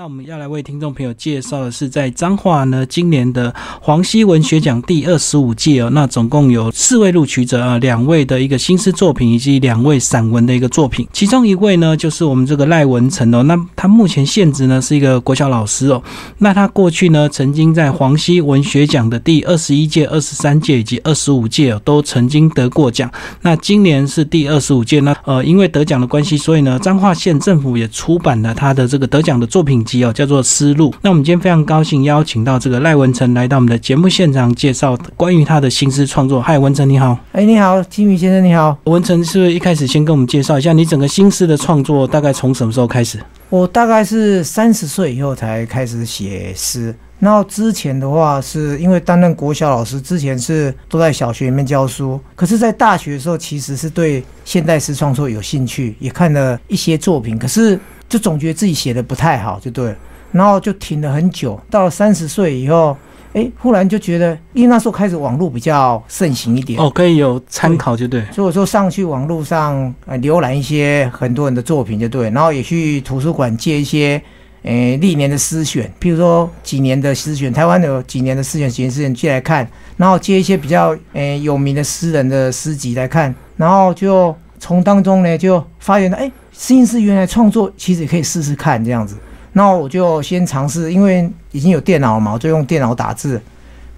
[0.00, 11.06] 那我们要来为听众朋友介绍的是，在彰化呢，今年的黄溪文学奖第二十五届哦，那总共有四位录取者啊，两位的一个新诗作品，以及两位散文的一个作品。
[11.12, 16.02] 其中一位呢，就是我们这个赖文成哦，那他目前现职呢是一个国小老师哦。
[16.38, 23.12] 那他过去呢，曾经在黄溪文学奖的第二十一届、二十三届以及二十五届哦，都曾经得过奖。
[23.42, 29.84] 那今年是第二十五届，那呃，因为得奖的关系，所以呢，彰化县政府也出版了他的这个得奖的作品。
[30.04, 30.94] 哦，叫做思路。
[31.02, 36.40] 那我们今天非常高兴邀请到这个赖文成来到我们的节目现场，介绍关于他的新诗创作。
[36.40, 37.18] 嗨，文成你好。
[37.32, 38.76] 哎，你好，金宇先生你好。
[38.84, 43.18] 文成是不是一开始先跟我们介绍一下你整个新诗的创作，大概从什么时候开始？
[43.48, 46.94] 我大概是三十岁以后才开始写诗。
[47.18, 52.18] 然后之前的话，是因为担任国小老师，之前是都在小学里面教书。
[52.34, 57.38] 可是，在大学的时候，其实是对现代诗创作有兴趣，也看了一些作品。
[57.38, 57.78] 可是
[58.10, 59.96] 就总觉得自己写的不太好，就对了，
[60.32, 61.58] 然后就停了很久。
[61.70, 62.96] 到了三十岁以后，
[63.34, 68.20] 哎，忽然就觉得，因为那时候开始网络比较盛行一点，哦，可以有参考，就对。
[68.32, 72.28] 所以我说上去网络上呃浏览一些很多人的作品，就对。
[72.30, 74.20] 然后也去图书馆借一些，
[74.64, 79.64] 诶，历年的诗选，譬如说几年的诗选，台湾有几年的诗选，几年诗选借来看，
[79.96, 86.28] 然后借一些比较诶有名的诗人的诗集来看，然后就从当中呢就发现，哎。
[86.52, 89.16] 新诗原来创作其实也可以试试看这样子，
[89.52, 93.40] 那我就先尝试，因为已经有电脑了嘛，我就用电脑打字。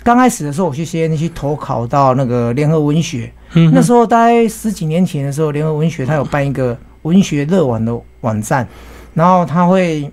[0.02, 8.66] 刚开始的时候，我去先去投考到那个联合文学，嗯那时候大概十几年前的时候，联合文学它有办一个文学热网的网站，
[9.14, 10.10] 然后它会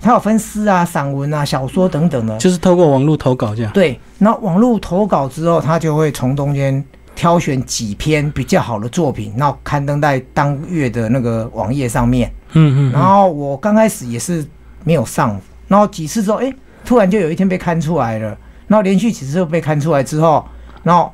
[0.00, 3.72] 它有分诗啊、散文啊、小说等等的，就是透过网络投稿这样。
[3.72, 6.84] 对，那网络投稿之后，它就会从中间。
[7.14, 12.32] 挑选几篇比较好的作品，然后刊登在当月的那个网页上面。
[12.52, 12.92] 嗯嗯。
[12.92, 14.44] 然后我刚开始也是
[14.84, 16.52] 没有上，然后几次之后，哎，
[16.84, 18.36] 突然就有一天被刊出来了。
[18.66, 20.44] 然后连续几次被刊出来之后，
[20.82, 21.12] 然后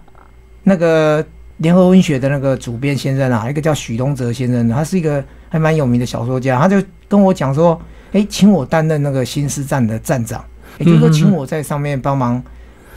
[0.63, 1.25] 那个
[1.57, 7.81] 联合文学的那个主编先生啊，一个叫许东哲先生，他是一个还蛮有名的小说家，他就跟我讲说，
[8.13, 10.45] 哎，请我担任那个新诗站的站长，
[10.79, 12.43] 也就是说，请我在上面帮忙。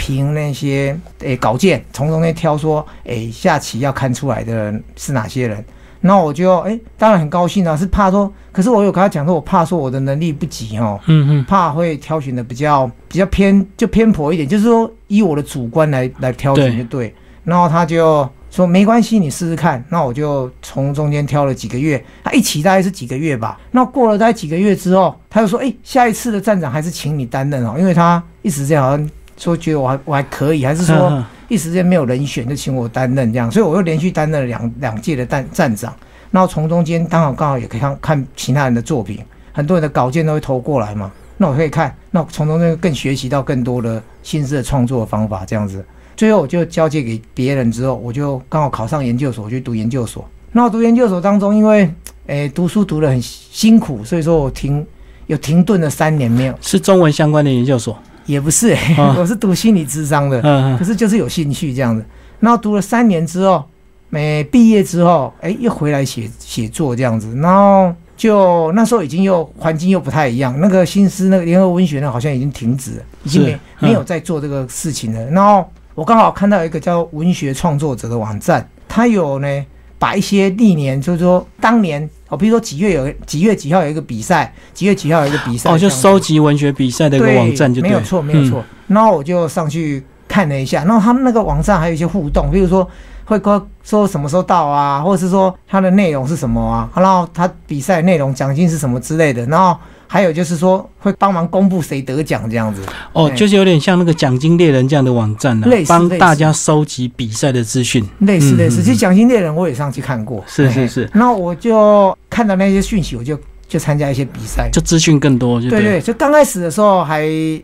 [0.02, 5.64] 凭那些诶稿件，从中间挑说，诶下棋要看出来的人是哪些人，
[6.00, 17.14] 那我就诶当然很高兴啊，是怕说，可是我有跟他讲说，我怕说我的能力不及哦，嗯嗯，怕会挑选的比较比较偏就偏颇一点，就是说以我的主观来来挑选就对，
[17.44, 29.08] 然后他就说没关系，你试试看，那我就从中间挑了几个月，他一起大概是几个月吧，那过了大概几个月之后，他就说，哎下一次的站长还是请你担任哦，因为他一直这样好像。
[29.44, 35.94] 说觉得我还我还可以，还是说一时间没有人选就请我担任这样，所以我又连续担任了两两届的站站长。
[36.30, 39.20] 然后从中间刚好刚好也可以看看其他人的作品，
[39.52, 45.84] 很多人的稿件都会投过来嘛，那我可以看，那从中间更学习到更多的新式的创作方法这样子。
[46.16, 50.24] 最后我就交接给别人之后，我就刚好考上研究所，去读研究所。
[50.52, 51.92] 那我读研究所当中，因为
[52.28, 54.86] 诶读书读得很辛苦，所以说我停
[55.28, 56.54] 有停顿了三年没有。
[56.62, 57.98] 是中文相关的研究所。
[58.26, 58.76] 也不是，
[59.18, 60.42] 我是读心理智商的，
[60.78, 62.06] 可是就是有兴趣这样子。
[62.40, 63.64] 然后读了三年之后，
[64.10, 67.36] 没毕业之后，哎，又回来写写作这样子。
[67.38, 75.26] 然后就那时候已经又环境又不太一样，那个新思那个联合文学呢，好像已经停止了，已经没没有在做这个事情了。
[75.32, 79.66] 然后我刚好看到一个叫文学创作者的网站，他有呢。
[80.02, 88.64] 把一些历年，就是说当年哦，比如说几月有几月几号有一个比赛，几月几号有一个比赛，哦，就收集文学比赛的一个网站，就没有错，没有错。
[88.88, 92.88] 然后我就上去看了一下，然后他们那个网站还有一些互动，比如说
[93.26, 99.78] 会说说什么时候到啊，或者是说它的内容是什么啊，然后他比赛内容奖金是什么之类的，然后。
[100.14, 102.82] 还有就是说，会帮忙公布谁得奖这样子
[103.14, 108.06] 哦，就是有点像那个奖金猎人这样的网站呢，帮大家收集比赛的资讯。
[108.20, 110.44] 类似类似，其实奖金猎人我也上去看过。
[110.46, 111.10] 是是是。
[111.14, 113.40] 那我就看到那些讯息，我就
[113.70, 115.62] 就参加一些比赛，就资讯更多。
[115.62, 117.22] 对对，就刚开始的时候还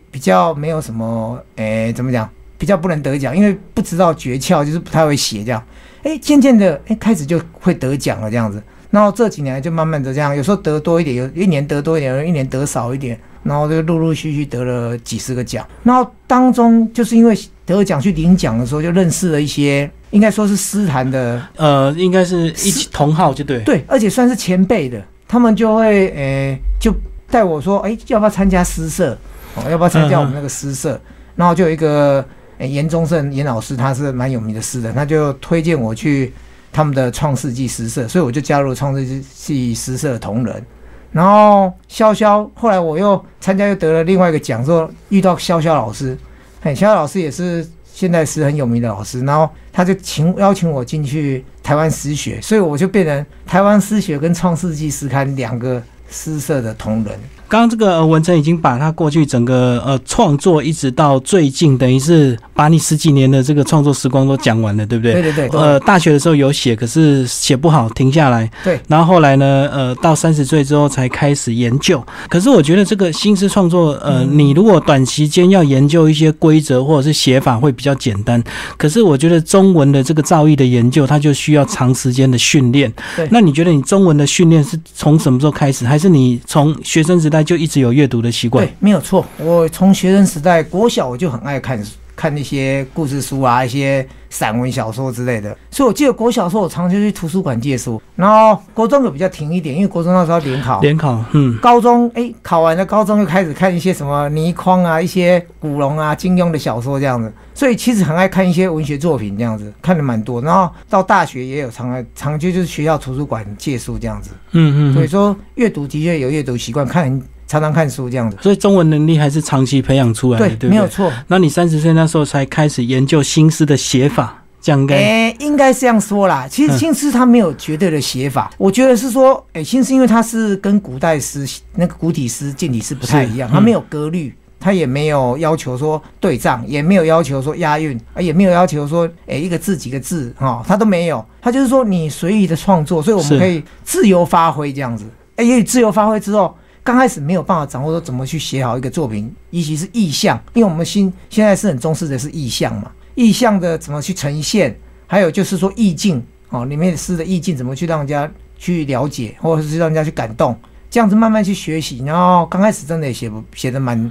[0.09, 2.29] 比较没有什么，诶，怎么讲？
[2.57, 5.61] 比较不能得奖，因为不知道诀窍，就是不太会写这样。
[6.03, 8.63] 哎，渐渐的，哎，开始就会得奖了这样子。
[8.89, 15.67] 然后这几年就慢慢的这样，有时候得多一点，有一年得多一点，有一年得少一点，然后就陆陆续续得了几十个奖。
[15.83, 26.93] 然后当中就是因为得奖去领奖的时候，就认识了一些，应该说是诗坛的，呃，应该是一起同号就对，对，而且算是前辈的，他们就会诶就
[27.29, 29.17] 带我说，哎，要不要参加诗社？
[29.55, 30.99] 哦，要不要参加我们那个诗社？
[31.35, 32.25] 然后就有一个
[32.59, 36.31] 严宗盛严老师，他是蛮有名的诗人，他就推荐我去。
[36.77, 40.63] 他们的创世纪诗社，所以我就加入创世纪诗社同仁。
[41.11, 46.15] 然后潇潇后来我又参加又得了另外一个奖，说遇到潇潇老师，
[46.61, 55.81] 嘿，潇潇老师也是现在是很有名的老师，然后他就请邀请我进去台湾诗学，所以我就变成台湾诗学跟创世纪诗刊两个
[56.11, 57.19] 诗社的同仁。
[57.49, 65.13] 刚刚这个文成已经把他过去整个呃创作，一直到最近，等于是把你十几年的这个创作时光都讲完了，对不对？
[65.13, 65.59] 对对对。
[65.59, 68.51] 呃，大学的时候有写，可是写不好，停下来。
[68.65, 68.77] 对。
[68.89, 72.03] 然后后来呢，呃，到三十岁之后才开始研究。
[72.27, 78.43] 可是我觉得这个新诗创作，呃，你如果短期间要研究一些规则或者是写法会比较简单。
[78.77, 82.91] 可是我觉得中文的这个造诣的研究，它就需要长时间的训练。
[83.15, 83.25] 对。
[83.31, 85.85] 那你觉得你中文的训练是从什么时候开始？
[85.85, 87.36] 还是你从学生时代？
[87.43, 89.25] 就一直有阅读的习惯，对，没有错。
[89.37, 95.55] 我从学生时代国小我就很爱看书看那些故事书啊，一些散文小说之类的。
[95.69, 107.31] 所以我记得国小时候我常常去图书馆借书，然后国中就比较停一点，因为国中那时候联考，联考，嗯，高中哎考完了，高中又开始看一些什么倪匡啊，一些古龙啊、金庸的小说这样子。
[107.53, 110.41] 所以其实很爱看一些文学作品这样子，看的蛮多。
[110.41, 114.93] 然后到大学也有常来常去就是学校图书馆借书这样子，嗯嗯。
[114.93, 117.21] 所以说阅读的确有阅读习惯，看。
[117.47, 121.11] 常常看书这样子，所以中文能力还是长期培养出来的，对，没有错。
[121.27, 124.95] 那你三十岁那时候才开始研究新诗的写法，这样该？
[124.97, 126.45] 哎，应该是这样说啦。
[126.45, 141.23] 其实新诗它没有绝对的写法，我觉得是说，哎，新诗因为它是跟古代诗那个古体诗、近体诗不太一样，它没有格律，它也没有要求说对仗，也没有要求说押韵，啊，也没有要求说，哎，一个字几个字，哈，它都没有。
[141.41, 145.05] 它就是说你随意的创作，所以我们可以自由发挥这样子。
[145.37, 146.53] 哎，也自由发挥之后。
[146.87, 154.73] 刚开始没有办法掌握说怎么去写好一个作品，尤其是意象，因为我们新现在是很重视的是意象嘛，意象的怎么去呈现，
[155.05, 160.57] 还有就是说意境哦，里面诗的意境怎么去让人家去了解，或者是让人家去感动，
[160.89, 164.09] 这样子慢慢去学习，然后刚开始真的也写不写的蛮。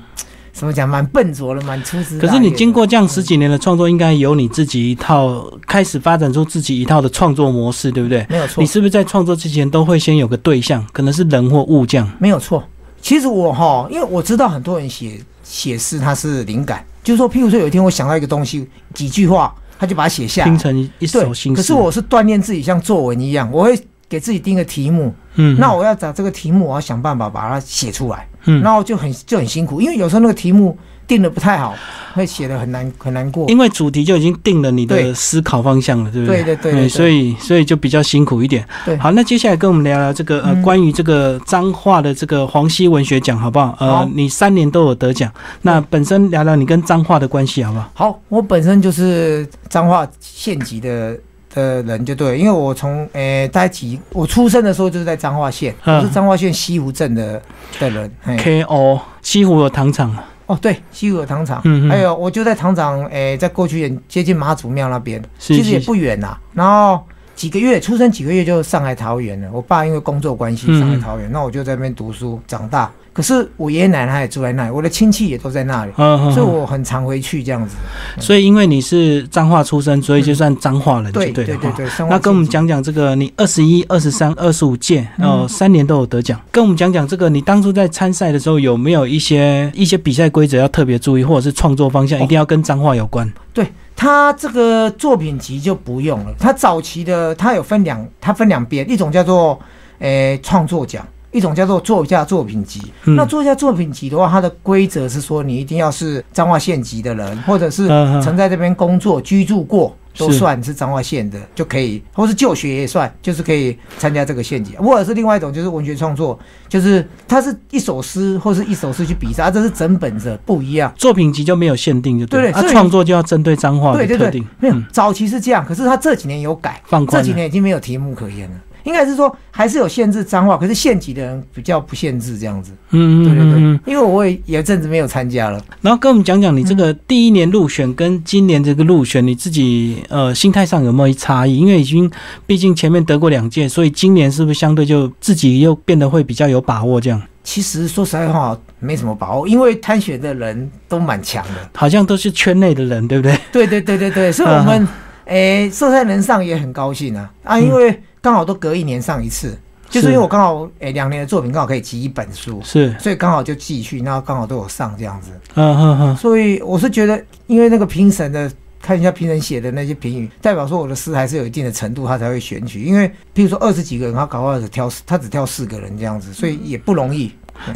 [0.56, 0.88] 怎么讲？
[0.88, 2.18] 蛮笨拙的，蛮粗枝。
[2.18, 8.26] 可是你经过这样十几年的创作，应该有你自己一套，开始发展出自己一套的创作模式，对不对？
[8.30, 8.62] 没有错。
[8.62, 12.10] 你是不是在创作之前都会先有个对象，可能是人或物这样？
[12.18, 12.64] 没有错。
[13.02, 21.56] 其实我哈，因为我知道很多人写写诗，他是灵感，就是说，譬如说有一天我想到一个东西，几句话，他就把它写下，拼成一首新诗。
[21.56, 25.14] 可是我是锻炼自己，像作文一样，我会给自己定个题目。
[25.34, 25.56] 嗯。
[25.60, 28.26] 那我要找这个题目，我要想办法把它写出来。
[28.46, 30.76] 嗯，然后就很就很辛苦，因为有时候那个题目
[31.06, 31.74] 定的不太好，
[32.14, 33.48] 会写的很难很难过。
[33.48, 36.42] 因为主题就已经定了你的思考方向了，对不对？
[36.42, 36.88] 对对对。
[36.88, 38.66] 所以所以就比较辛苦一点。
[38.84, 38.96] 对。
[38.96, 43.76] 好，那接下来跟我们聊聊这个呃关于这个脏话的这个黄溪文学奖，好不好？
[43.78, 45.32] 呃，你三年都有得奖，
[45.62, 47.90] 那本身聊聊你跟脏话的关系，好不好？
[47.94, 51.16] 好，我本身就是脏话县级的。
[51.56, 57.40] 的人就对，因为我从诶，大概几，我出生的时候就是在彰化县，我是彰化县西湖镇的
[57.80, 58.10] 的人。
[58.36, 60.14] K O 西湖有糖厂。
[60.44, 66.36] 哦，对，西湖有糖厂，嗯还有我就在糖厂，诶，在过去也接近妈祖庙那边，其实也不远呐。
[66.52, 67.02] 然后
[67.36, 72.90] 几个月出生几个月就上海桃园了，我爸因为工作关系上海桃园，那我就在那边读书长大。
[73.12, 77.76] 可是我爷爷奶奶也住在那里，我的亲戚也都在那里，所以我很常回去这样子。
[78.18, 81.86] 所以因为你是彰化出生，所以就算彰化人，对对对对。
[82.10, 86.38] 那跟我们讲讲这个，你二十一、二十三、二十五届，哦，三年都有得奖。
[86.50, 93.30] 跟我们讲讲这个，你当初在参赛的时候有没有一些一些比赛规则要特别注意，或者是创作方向一定要跟彰化有关？
[93.54, 96.34] 对他这个作品集就不用了。
[96.38, 99.58] 他早期的他有分两，他分两边，一种叫做
[99.98, 101.04] 诶创作奖。
[101.32, 107.88] 一种叫做作家作品集，那作家作品集的话，它的规则是说，你一定要是彰化县级的人，或者是
[108.22, 114.76] 曾在这边工作居住过，都算是彰化县的就可以，或是就学也算，就是可以参加这个县级。
[114.76, 120.92] 或者是另外一种，就是文学创作，就是它是一首诗或是一首诗去比赛，这是整本的不一样。
[120.96, 124.46] 作品集就没有限定，就对了，它创作就要针对彰化的特定。
[124.58, 128.56] 没有，早期是这样，可是他这几年有改，这几年已经没有题目可言了。
[128.86, 132.70] 应该是说还是有限制脏话，可是县级的人比较不限制这样子。
[132.90, 135.60] 嗯，对对对，因为我也有阵子没有参加了。
[135.80, 141.56] 然后跟我们讲讲你这个第一年入选跟今年这个入选，你自己呃心态上有没有差异？
[141.56, 142.08] 因为已经
[142.46, 147.20] 毕竟前面得过两届，所以今年是不是相对就自己又变得会比较有把握这样？
[147.42, 153.36] 其实说实在话，没什么把握，因为参选的人都蛮强的，好像都是圈内的人，对不对？
[153.50, 154.86] 对对对对对，所以我们
[155.26, 158.00] 诶，受赛人上也很高兴啊啊，因为。
[158.26, 159.56] 刚好都隔一年上一次，
[159.88, 165.30] 就是因为我刚好诶两年的作品刚好可以集一本书，是，所以刚好就继续，然后刚好都有上这样子。
[165.54, 166.16] 嗯嗯嗯。
[166.16, 168.50] 所以我是觉得，因为那个评审的
[168.82, 172.82] 看一下评审写的那些评语，代表说我的诗还是有一定的程度，他才会选取。
[172.82, 177.30] 因为譬如说二十几个人，他搞不好只挑他只挑四个人这样子，所以也不容易。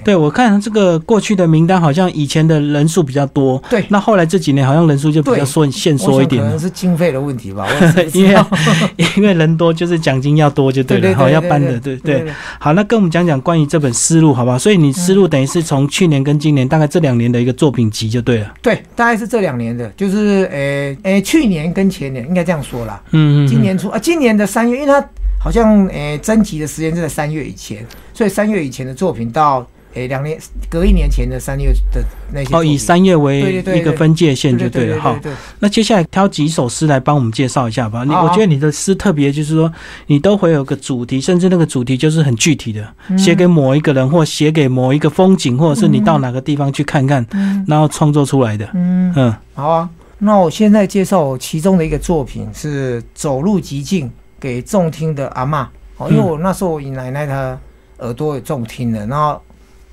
[0.04, 3.62] 对，我看这个过去的名单，好像以前的人数比较多。
[3.68, 6.42] 对，那后来这几年好像人数就比较缩限缩一点。
[6.42, 7.66] 可能是经费的问题吧。
[8.12, 8.36] 因为
[9.16, 12.26] 因为人多，就是奖金要多就对了，好要颁的，对对。
[12.58, 14.58] 好，那跟我们讲讲关于这本思路好不好？
[14.58, 18.52] 所以你思路等于是从去年跟今年大概这两年的一个作品集就对了。
[18.62, 23.00] 对，大概是这两年的，就是诶诶，去年跟前年应该这样说啦。
[23.12, 23.48] 嗯嗯。
[23.48, 25.04] 今年初啊，今年的三月，因为它
[25.40, 29.66] 好像诶征集的时间是在三月以前，所以三月以前的作品到。
[29.94, 32.00] 诶，两年隔一年前的三月的
[32.32, 35.20] 那些哦，以三月为一个分界线就对了哈。
[35.58, 38.04] 那接下来挑几首诗来帮我们介绍一下吧。
[38.04, 39.72] 你我觉得你的诗特别，就是说
[40.06, 42.86] 你都会有个主题，甚至那个主题就是很具体的，
[43.18, 47.26] 写给某一个人，或写给某一个风景，或者是你到哪个地方去看看，
[47.66, 48.70] 然后创作出来的。
[48.74, 49.90] 嗯嗯，好啊。
[50.18, 54.06] 那我现在介绍其中的一个作品是《走路极静》
[54.40, 57.56] 给重听的阿妈哦，因为我那时候我奶奶她
[57.98, 59.40] 耳朵也重听了，然后。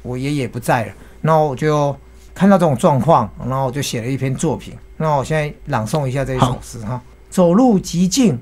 [0.03, 1.93] 我爷爷不在了，然后我就
[2.33, 4.73] 看到这种状况，然后我就写了一篇作品。
[4.95, 8.39] 那我现在朗诵一下这一首诗哈：走路极静，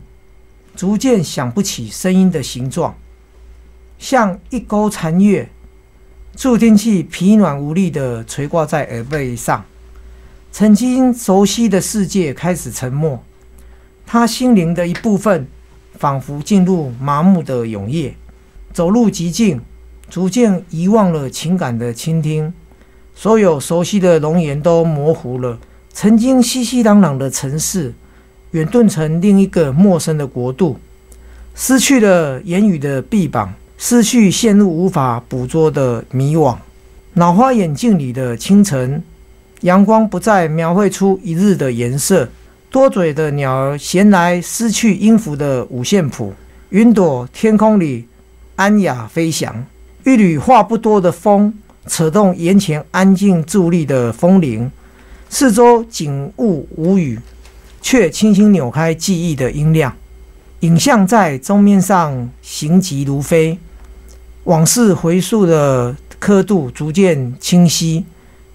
[0.75, 2.95] 逐渐想不起声音的形状，
[3.97, 5.49] 像一钩残月，
[6.35, 9.65] 助听器疲软无力的垂挂在耳背上。
[10.51, 13.23] 曾经熟悉的世界开始沉默，
[14.05, 15.47] 他心灵的一部分
[15.97, 18.13] 仿佛进入麻木的永夜。
[18.73, 19.61] 走路极静。
[20.07, 22.53] 逐渐遗忘了情感的倾听，
[23.15, 25.57] 所有熟悉的容颜都模糊了。
[25.91, 27.91] 曾经熙熙攘攘的城市，
[28.51, 30.77] 远遁成另一个陌生的国度，
[31.55, 36.55] 失去了言语的臂膀，失去陷入无法捕捉的迷惘。
[37.13, 39.03] 脑花眼镜里的清晨，
[39.61, 42.29] 阳光不再描绘出一日的颜色。
[42.75, 46.33] 多嘴的鸟儿衔来失去音符的五线谱，
[46.71, 48.05] 云朵天空里
[48.57, 49.65] 安雅飞翔。
[50.03, 51.53] 一缕话不多的风，
[51.87, 54.69] 扯动眼前安静伫立的风铃，
[55.29, 57.17] 四周景物无语，
[57.81, 59.95] 却轻轻扭开记忆的音量。
[60.59, 63.57] 影像在钟面上行疾如飞，
[64.43, 68.03] 往事回溯的刻度逐渐清晰。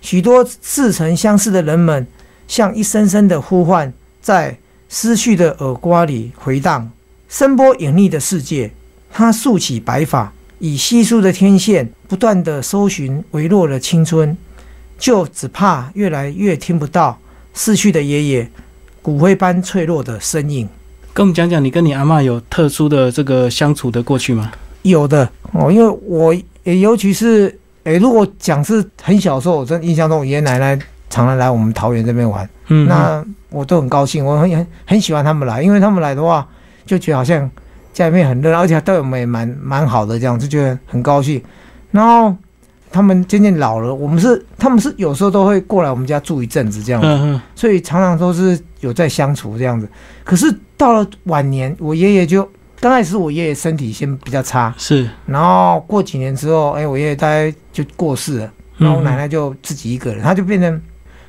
[0.03, 2.07] 许多似曾相识的人们，
[2.47, 4.57] 像一声声的呼唤，在
[4.89, 6.91] 失去的耳瓜里回荡。
[7.29, 8.73] 声波隐匿的世界，
[9.13, 10.33] 他竖起白发。
[10.59, 14.37] 以稀疏的天线不断的搜寻微弱的青春，
[14.99, 17.19] 就只怕越来越听不到
[17.55, 18.51] 逝去的爷爷
[19.01, 20.69] 骨灰般脆弱的身影。
[21.15, 24.53] 跟我们讲讲，你跟你阿妈有特殊的这个相处的过去吗？
[24.83, 26.35] 有的哦，因为我
[26.65, 30.79] 尤其是诶，如果讲是很小时候，我真印象中，我爷爷奶奶
[31.11, 36.49] 常常来我们桃园这边玩，嗯，那我都很高兴，我很很很喜欢他们来，因为他们来的话，
[36.87, 37.51] 就觉得好像。
[37.93, 41.43] 家里面很热闹，而且对我们也蛮蛮好的，这样就觉得很高兴。
[41.91, 42.35] 然后
[42.89, 49.89] 他们渐渐老了，我们是他们是有时候都会过来我们家住一阵子这样子，所以常常都是有在相处这样子。
[50.23, 52.49] 可是到了晚年，我爷爷就
[52.79, 60.81] 刚开始我爷爷身体先比较差，是，然后过几年之后，哎，我爷爷大概就过世了，然后我奶奶就自己一个人，他就变成。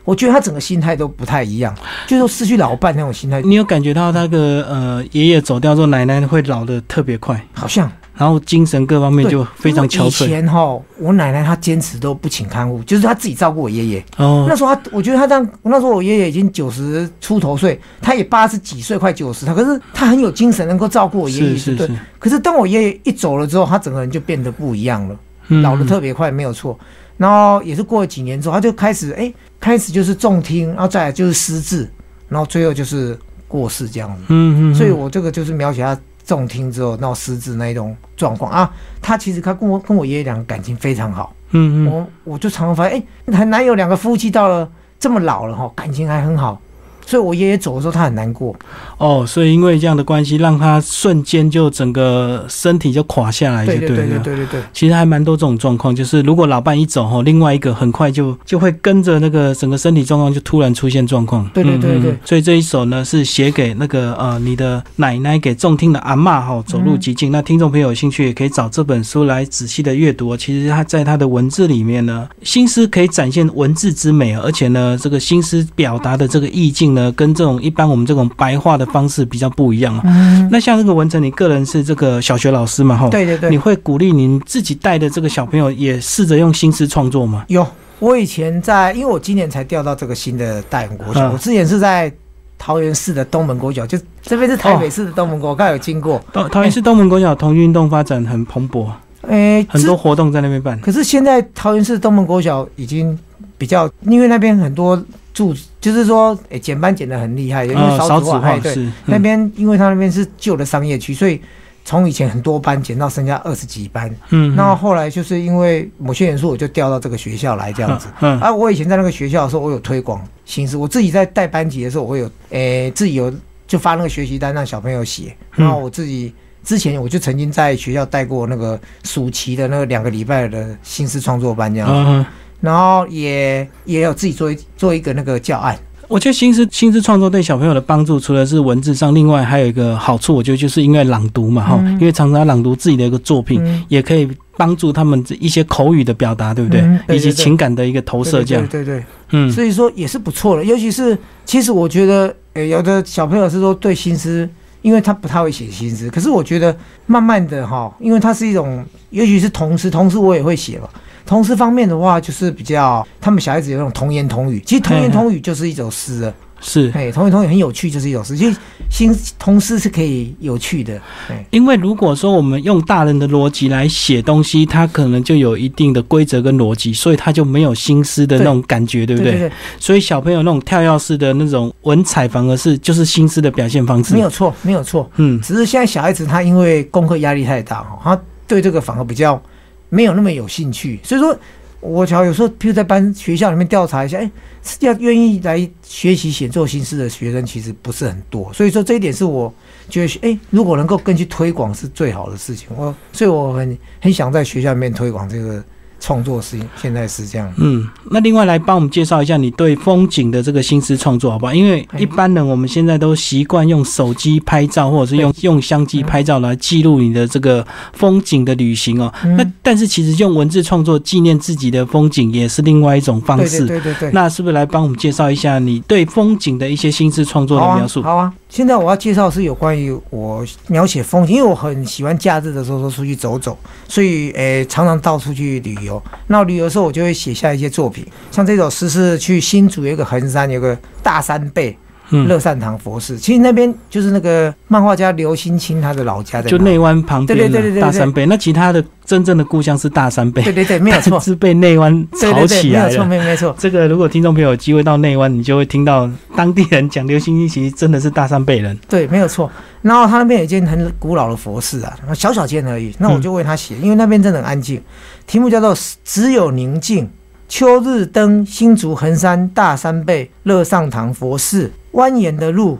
[0.03, 1.75] 我觉得他整个心态都不太一样，
[2.08, 3.41] 就是失去老伴那种心态。
[3.41, 10.25] 你有感觉到那个呃，爷爷走掉之后，奶奶会老的特别快，好像，然后精神各方面就非常憔悴。
[10.25, 14.05] 以前哈，我奶奶她坚持都不请看护，就是她自己照顾我爷爷。
[14.17, 21.50] 哦，那时候她，我觉得她这样，那时候我爷爷已经九十出头岁，他也八十几岁，快九十，他可是他很有精神，能够照顾我爷爷。
[21.55, 21.91] 是是是。
[22.17, 25.15] 可是当我爷爷一走了之后，他整个人就变得不一样了，
[25.62, 26.77] 老的特别快，没有错。
[27.17, 29.31] 然后也是过了几年之后，他就开始哎。
[29.62, 31.89] 开始就是重听，然后再来就是失智，
[32.27, 34.24] 然后最后就是过世这样子。
[34.27, 34.75] 嗯嗯。
[34.75, 38.70] 所以我这个就是描写他重听之后闹失智那一种状况啊。
[39.01, 41.34] 他其实他跟我跟我爷爷两个感情非常好。
[41.51, 41.91] 嗯嗯。
[41.91, 44.68] 我我就常常发现，哎，很难有两个夫妻到了
[45.00, 46.60] 这么老了哈，感情还很好。
[47.05, 48.55] 所以，我爷爷走的时候，他很难过。
[48.98, 54.62] 哦，所以因为这样的关系，让他瞬间就整个身体就垮下来，就对对对对对对。
[54.72, 61.50] 其实还蛮多这种状况，就是如果老伴一走哈，另外一个很快就就会跟着那个整个身体状况就突然出现状况。
[61.53, 62.15] 对对对对。
[62.24, 67.31] 所以这一首呢是写给那个呃你的奶奶给重听的阿妈哈，走路极静。
[67.31, 70.38] 那听众朋友有兴趣也可以找这本书来仔细的阅读。
[70.38, 76.90] 其实他在他的文字里面呢，心思可以展现文字之美，而且呢这个心思表达的这个意境。
[76.93, 80.50] 呢，跟这种一般我们这种白话的方式比较不一样啊。
[80.51, 82.98] 那像这个文成，你个人是这个小学老师嘛？
[82.98, 87.45] 哈，对对对，你会鼓励您自己带的这个小朋友也试着用心思创作吗？
[87.48, 87.65] 有，
[88.00, 92.12] 我以前在，因为我今年才调到这个新的大勇国小，我之前是在
[92.57, 96.21] 桃园市的东门国小，就这边是台北市的东门国，刚有经过。
[96.31, 98.88] 桃桃园市东门国小童运动发展很蓬勃，
[99.27, 100.79] 诶，很多活动在那边办。
[100.79, 103.17] 可是现在桃园市东门国小已经
[103.57, 105.01] 比较，因为那边很多
[105.34, 111.42] 住，就是说，诶，减班减的很厉害，因为少子化，对，那边因为他那边是旧的商业区，所以。
[111.84, 118.08] 从以前很多班减到剩下二十几班，嗯，那后来就是因为某些元素，我就调到这个学校来这样子。
[118.20, 123.34] 嗯，而我以前在那个学校的时候，我有推广形式，我自己在带班级的时候，我有诶自己有
[123.68, 125.36] 就发那个学习单让小朋友写。
[125.56, 126.32] 然后我自己
[126.64, 132.26] 之前我就曾经在学校带过那个暑期的那个两个礼拜的新诗创作班这样。
[132.62, 135.77] 嗯，然后也也有自己做做一个那个教案。
[136.08, 146.84] 我觉得新诗新诗创作对小朋友的帮助，除了是文字上，另外还有一个好处，我觉得就是因为朗读嘛，哈，因为常常朗读自己的一个作品，也可以帮助他们一些口语的表达，对不对？
[147.15, 150.65] 以及情感的一个投射，这样，对对，嗯，所以说也是不错的。
[150.65, 154.50] 尤其是，其实我觉得，呃，有的小朋友是说对新诗，
[154.82, 156.75] 因为他不太会写新诗，可是我觉得
[157.06, 160.89] 慢慢的哈，因为它是一种，尤其是童诗，童诗我也会写嘛。
[161.25, 166.34] 童诗方面的话，就是比较他们小孩子有那种童言童语，其实童言童语就是一首诗了。
[166.63, 168.38] 是，哎，童言童语很有趣，就是一首诗。
[168.38, 168.56] 其实
[168.88, 171.01] 新童诗是可以有趣的，
[171.50, 179.51] 因为如果说我们用大人的逻辑来写东西，它可能就有一定的规则跟逻辑，所以它就没有新诗的那种感觉，对不对？
[179.80, 184.13] 所以小朋友那种跳跃式的那种文采，反而是就是新诗的表现方式。
[184.13, 185.10] 没有错，没有错。
[185.16, 189.42] 嗯，只是现在小孩子他因为功课压力太大哈，他对这个反而比较。
[189.91, 191.38] 没有那么有兴趣，所以说，
[191.81, 194.31] 我瞧有时候，譬如在班学校里面调查一下，哎，
[194.79, 199.53] 要愿意来学习写作心思的学生其实不是很多，所以说这一点是我
[199.89, 202.69] 觉得，哎，如果能够更去推广是最好的事情。
[202.75, 205.63] 我所以我很很想在学校里面推广这个。
[206.01, 207.50] 创作是现在是这样。
[207.58, 211.53] 嗯，那另外来帮我们介绍一下你对风景的这个心思创作，好不好？
[211.53, 219.13] 因为一般人我们现在都习惯用手机拍照，或者是用用相机拍照来记录你的这个风景的旅行哦。
[219.38, 223.65] 那但是其实用文字创作纪念自己的风景也是另外一种方式。
[223.67, 224.12] 对对对。
[224.12, 228.02] 那是不是来帮我们介绍一下你对风景的一些心思创作的描述？
[228.02, 228.34] 好啊。
[228.52, 236.04] 现在我要介绍是有关于我描写风景，因为我很喜欢假日的时候说出去走走，所以诶常常到处去旅游。
[236.28, 241.78] 那旅游的时候我就会写下一些作品，像这首诗是去新竹有个横山，有个大山背。
[242.12, 248.26] 乐善堂佛寺，其实那边就是那个漫画家刘心清他的老家在，就内湾旁边的大山背。
[248.26, 252.88] 那其他的真正的故乡是大山背，对对对，没有错，是被内湾炒起来的。
[252.89, 253.56] 没有错，没没错。
[253.58, 258.78] 这个如果听众朋友有机会到内湾，你就会听到当地人讲刘心清其实真的是大山背人。
[258.89, 259.50] 对，没有错。
[259.82, 262.93] 然后他那边有一间很古老的佛寺啊，小小间而已。
[263.00, 264.82] 那我就为他写，因为那边真的很安静。
[265.26, 267.06] 题目叫做《只有宁静》。
[267.52, 272.80] 秋日登新竹横山大山背乐上堂佛寺，蜿蜒的路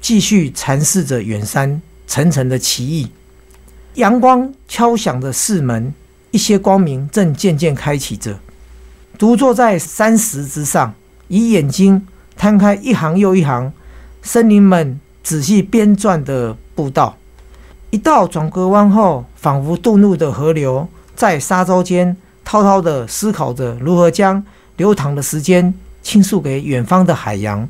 [0.00, 3.12] 继续阐释着远山层层的奇异。
[3.94, 5.94] 阳光敲响着寺门，
[6.32, 8.40] 一些光明正渐渐开启着。
[9.16, 10.92] 独坐在山石之上，
[11.28, 12.04] 以眼睛
[12.36, 13.72] 摊开一行又一行
[14.20, 17.16] 森林们仔细编撰的步道。
[17.90, 22.16] 一道转个弯后，仿佛渡怒的河流在沙洲间。
[22.48, 24.42] 滔滔的思考着如何将
[24.78, 27.68] 流淌的时间倾诉给远方的海洋。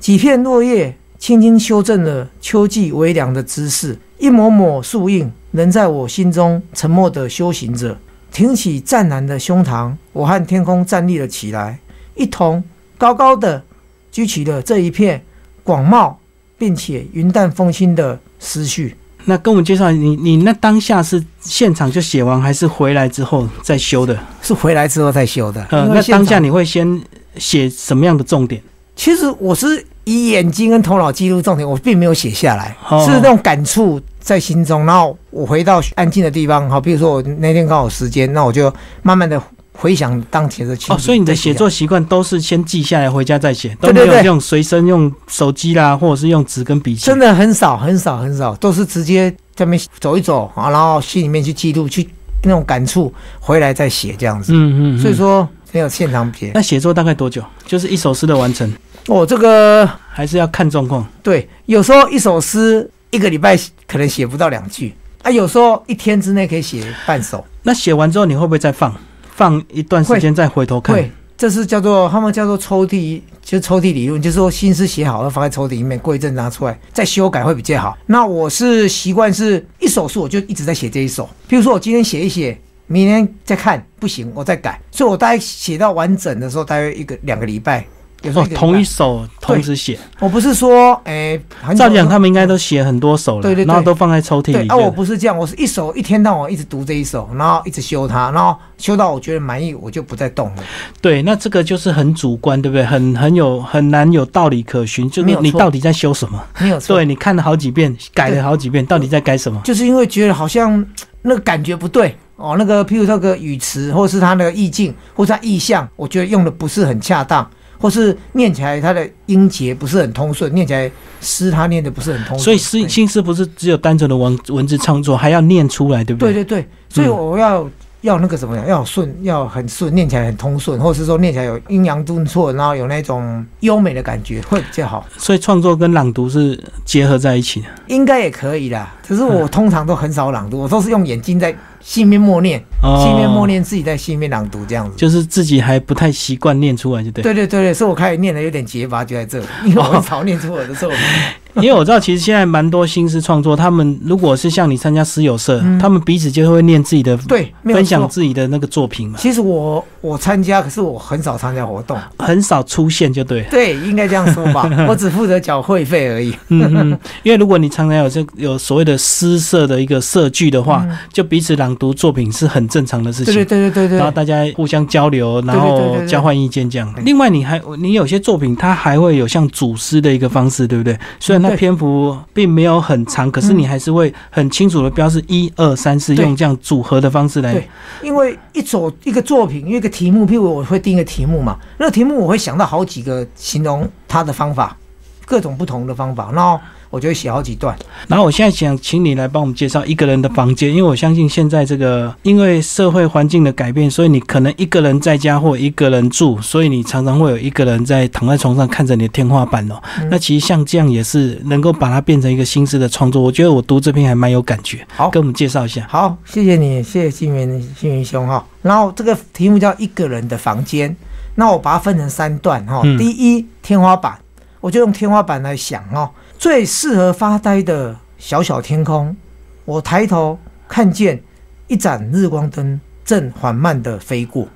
[0.00, 7.96] 几片落叶轻轻修正了秋季微凉的姿势，一抹抹树影仍在我心中沉默地修行着。
[8.32, 11.78] 挺起湛蓝的胸膛，我和天空站立了起来，
[12.16, 12.64] 一同
[12.98, 13.62] 高高的
[14.10, 15.24] 举起了这一片
[15.62, 16.12] 广袤
[16.58, 18.96] 并且云淡风轻的思绪。
[19.26, 24.18] 那跟我们介绍，你你那当下是现场就写完，还是回来之后再修的？
[24.40, 25.66] 是回来之后再修的。
[25.70, 27.02] 呃，那当下你会先
[27.36, 28.62] 写什么样的重点？
[28.94, 34.86] 其实我是以眼睛跟头脑记录重点，我并没有写下来，是那种感触在心中。
[34.86, 39.42] 然后我回到安静的地方，好，比如说我那天刚好时间，那我就慢慢的。
[39.76, 46.96] 回想当前的情哦，所以你的写作习惯都是先记下来，回家再写，都没有用随身用手机啦，或者是用纸跟笔。
[46.96, 52.08] 真的很少很少很少，都是直接在那边走一走啊，然后心里面去记录，去
[52.42, 54.52] 那种感触，回来再写这样子。
[54.54, 54.98] 嗯嗯。
[54.98, 56.50] 所以说没有现场写。
[56.54, 57.42] 那写作大概多久？
[57.66, 58.72] 就是一首诗的完成？
[59.08, 61.06] 哦，这个还是要看状况。
[61.22, 67.44] 对，有时候一首诗一个礼拜可能写不到两句啊，有时候一天之内可以写半首。
[67.62, 68.94] 那写完之后你会不会再放？
[69.36, 77.96] 放一段时间再回头看，会，这是叫做他们叫做抽屉，就是抽屉理论，就是说心思写好了放在抽屉里面，过一阵拿出来再修改会比较好。
[78.06, 87.84] 那我是习惯是一首诗我就一直在写这一首，比如说我今天写一写，明天再看不行我再改，所以我大概写到完整的时候大约一个两个礼拜。
[88.26, 89.98] 有时候同一首同时写。
[90.18, 91.38] 我不是说，哎，
[91.76, 94.68] 照讲他们应该都写很多首了，对对，然后都放在抽屉里。
[94.68, 100.62] 啊，我不是这样，我是一首一天到晚一直读这一首，然后一直修它，然后修到我觉得满意，我就不再动了。
[101.00, 102.84] 对，那这个就是很主观，对不对？
[102.84, 106.42] 很很有很难有道理可循，就是你到底在修什么？
[106.60, 106.96] 没有错。
[106.96, 109.60] 对你看了好几遍，改了好几遍，到底在改什么？
[109.64, 110.84] 就是因为觉得好像
[111.22, 112.16] 那个感觉不对。
[112.36, 122.40] 哦，那个，譬如那个语词，或是他那个意境，或是他意象，我觉得用的不是很恰当，或是念起来它的音节不是很通顺，念起来诗他念的不是很通顺。
[122.40, 126.32] 所以诗新诗不是只有单纯的文文字创作，还要念出来，对不对？
[126.32, 127.68] 对对对，所以我要。
[128.02, 128.64] 要那个怎么样？
[128.68, 135.04] 要顺，要很顺，念起来很通顺，或是说念起来有阴阳顿挫，然后有那种优美的感觉，会比较好。
[135.16, 138.94] 所以创作跟朗读是结合在一起的，应该也可以啦。
[139.02, 141.52] 只是我通常都很少朗读，我都是用眼睛在
[141.86, 144.96] 心里面默念，心里面默念，自己在心里面朗读这样子。
[144.96, 147.22] 就是自己还不太习惯念出来，就对。
[147.22, 150.98] 对对对对，所以我开始念的有点结巴，就在这里，因为我少念出我的作品。
[151.62, 159.18] 因为我知道，其实现在蛮多新诗创作，他们如果是像你参加诗友社，他们彼此就会念自己的，对，分享自己的那个作品嘛。
[159.18, 163.42] 其实我我参加，可是我很少参加活动，很少出现，就对。
[163.50, 164.68] 对，应该这样说吧。
[164.88, 166.34] 我只负责缴会费而已。
[166.48, 166.98] 嗯嗯。
[167.22, 173.34] 因为如果你常常有这有所谓的诗社的一个社聚的话，就彼此朗读作品是很正常的事情。
[173.34, 173.98] 对对对对对。
[173.98, 176.94] 然后大家互相交流，然后交换意见这样。
[177.04, 180.98] 另外，你还你有些作品，它还会有像组诗的一个方式，对不对？
[181.18, 182.16] 虽然它篇幅。
[182.32, 187.52] 并没有很长，可是你还是会很清楚的标示一二三四，用这样组合的方式来。
[187.52, 187.68] 对，
[188.02, 194.76] 因为一首一个作品，一个题目，譬如我会定一个题目嘛，那个题目我会想到好几个形容它的方法，
[195.24, 196.60] 各种不同的方法，然后。
[196.90, 197.76] 我就会写好几段，
[198.08, 209.82] 然后我现在想请你来帮我们介绍一个人的房间，因为我相信现在这个因为社会环境的改变，所以你可能一个人在家或一个人住，所以你常常会有一个人在躺在床上看着你的天花板哦。
[210.10, 213.20] 那其实像这样也是能够把它变成一个新诗的创作。
[213.20, 214.86] 我觉得我读这篇还蛮有感觉。
[214.94, 215.86] 好，跟我们介绍一下。
[215.88, 218.44] 好，谢谢你，谢谢幸运幸运兄哈。
[218.62, 220.94] 然后这个题目叫一个人的房间，
[221.34, 222.82] 那我把它分成三段哈。
[222.98, 224.16] 第一，天花板，
[224.60, 226.10] 我就用天花板来想哦。
[226.38, 229.16] 最适合发呆的小小天空，
[229.64, 231.22] 我抬头看见
[231.66, 234.48] 一盏日光灯正缓慢地飞过。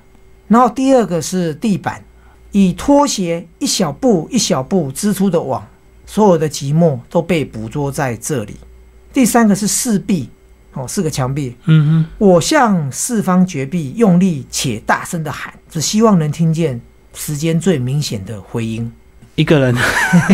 [0.47, 2.03] 然后第二个是地板，
[2.51, 5.65] 以拖鞋一小步一小步织出的网，
[6.05, 8.55] 所有的寂寞都被捕捉在这里。
[9.11, 10.29] 第三个是四壁，
[10.73, 11.55] 哦，四个墙壁。
[11.65, 16.79] 嗯哼，我向四方绝壁用力且大声的喊，只希望能听见
[17.13, 18.91] 时间最明显的回音。
[19.41, 19.75] 一个人，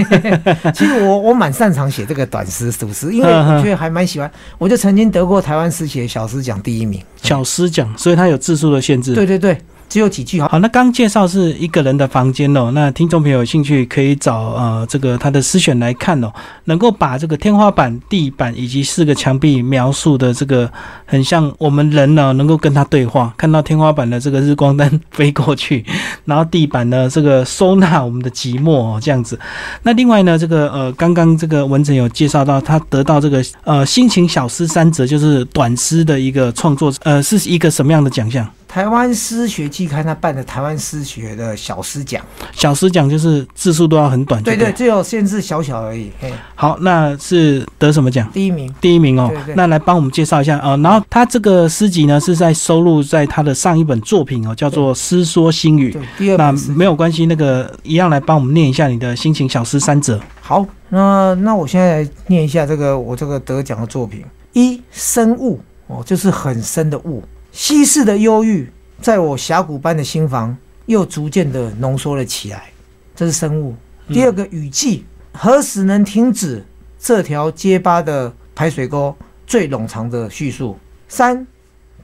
[0.75, 4.29] 其实我我蛮擅长写这个短诗、组诗，因为我觉得还蛮喜欢。
[4.57, 9.15] 我就曾经得过台湾诗写小诗奖第一名，小诗奖，所以它有字数的限制。
[9.15, 9.57] 对对对。
[9.89, 12.71] 只有几句好，那刚介绍是一个人的房间哦。
[12.71, 16.31] 那听众朋友有兴趣可以找呃这个他的诗选来看哦，
[16.65, 20.69] 能够把这个天花板、地板以及四个墙壁描述的这个
[21.05, 23.33] 很像我们人呢，能够跟他对话。
[23.37, 25.85] 看到天花板的这个日光灯飞过去，
[26.25, 29.39] 然后地板呢这个收纳我们的寂寞哦这样子。
[29.83, 38.45] 那另外呢这个呃刚刚这个文成有介绍到他得到这个呃心情小诗三折，就是短诗的一个创作，呃是一个什么样的奖项？
[38.77, 46.11] 台湾诗学季刊他办的台湾诗学的小诗奖，小诗奖就是字数都要很短，对对，只有限制小小而已。
[46.53, 48.29] 好，那是得什么奖？
[48.31, 49.31] 第一名，第一名哦。
[49.55, 50.77] 那来帮我们介绍一下啊。
[50.77, 55.91] 然后他这个诗集呢是在收录在他的上一本作品哦，叫做《诗说新语》。
[56.15, 60.21] 第二那没有关系，那个一样来帮我们念一下你的心情小诗三则。
[60.39, 64.23] 好，那那我现在来念一下这个我这个得奖的作品。
[64.53, 67.23] 一生物哦，就是很深的雾。
[67.57, 72.65] 稀释的忧郁，在我峡谷般的心房又逐渐的浓缩了起来。
[73.15, 73.75] 这是生物。
[74.09, 76.63] 第二个雨季，何时能停止
[76.99, 79.13] 这条结巴的排水沟
[79.47, 80.77] 最冗长的叙述？
[81.07, 81.47] 三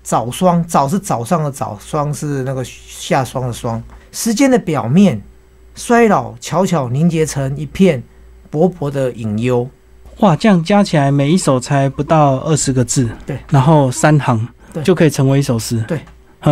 [0.02, 3.82] 早霜，早是早上的早，霜是那个下霜的霜。
[4.12, 5.22] 时间的表面
[5.76, 8.02] 衰老，悄悄凝结成一片
[8.50, 9.70] 薄薄的隐忧。
[10.22, 13.08] 哇，这样加起来每一首才不到二十个字。
[13.28, 14.48] 对，然后三行。
[14.82, 15.84] 就可以成为一首诗。
[15.88, 16.00] 对，